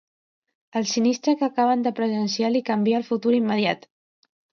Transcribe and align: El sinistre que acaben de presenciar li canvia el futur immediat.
El 0.79 0.85
sinistre 0.91 1.35
que 1.41 1.45
acaben 1.47 1.83
de 1.87 1.91
presenciar 1.99 2.49
li 2.55 2.61
canvia 2.71 3.01
el 3.03 3.07
futur 3.11 3.35
immediat. 3.41 3.87